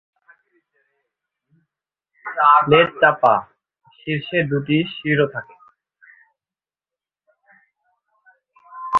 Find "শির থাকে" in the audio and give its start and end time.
4.93-5.55